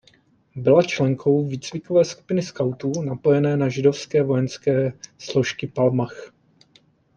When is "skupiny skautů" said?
2.05-3.01